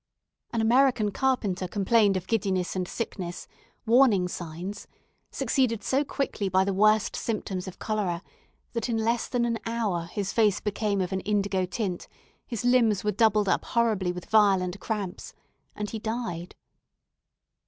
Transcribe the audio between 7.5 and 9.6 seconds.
of cholera, that in less than an